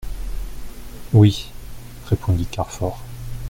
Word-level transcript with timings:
Oui, 1.13 1.51
répondit 2.07 2.47
Carfor. 2.47 3.03